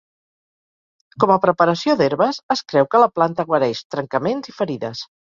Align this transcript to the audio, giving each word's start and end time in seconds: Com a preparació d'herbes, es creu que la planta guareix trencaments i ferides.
Com 1.23 1.33
a 1.33 1.41
preparació 1.41 1.93
d'herbes, 1.99 2.39
es 2.55 2.63
creu 2.73 2.87
que 2.93 3.01
la 3.03 3.09
planta 3.19 3.45
guareix 3.51 3.83
trencaments 3.97 4.51
i 4.53 4.55
ferides. 4.63 5.03